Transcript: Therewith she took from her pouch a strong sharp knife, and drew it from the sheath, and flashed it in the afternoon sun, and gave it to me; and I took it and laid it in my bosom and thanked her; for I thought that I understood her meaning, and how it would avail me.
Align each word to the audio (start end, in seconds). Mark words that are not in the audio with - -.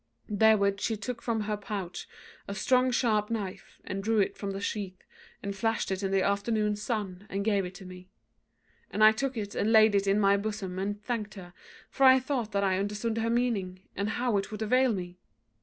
Therewith 0.29 0.79
she 0.79 0.97
took 0.97 1.21
from 1.21 1.41
her 1.41 1.55
pouch 1.55 2.09
a 2.47 2.55
strong 2.55 2.89
sharp 2.89 3.29
knife, 3.29 3.77
and 3.83 4.03
drew 4.03 4.17
it 4.19 4.35
from 4.35 4.49
the 4.49 4.59
sheath, 4.59 5.03
and 5.43 5.55
flashed 5.55 5.91
it 5.91 6.01
in 6.01 6.09
the 6.09 6.23
afternoon 6.23 6.75
sun, 6.75 7.27
and 7.29 7.45
gave 7.45 7.65
it 7.65 7.75
to 7.75 7.85
me; 7.85 8.09
and 8.89 9.03
I 9.03 9.11
took 9.11 9.37
it 9.37 9.53
and 9.53 9.71
laid 9.71 9.93
it 9.93 10.07
in 10.07 10.19
my 10.19 10.37
bosom 10.37 10.79
and 10.79 10.99
thanked 11.03 11.35
her; 11.35 11.53
for 11.87 12.03
I 12.07 12.19
thought 12.19 12.51
that 12.51 12.63
I 12.63 12.79
understood 12.79 13.19
her 13.19 13.29
meaning, 13.29 13.81
and 13.95 14.09
how 14.09 14.37
it 14.37 14.49
would 14.51 14.63
avail 14.63 14.91
me. 14.91 15.19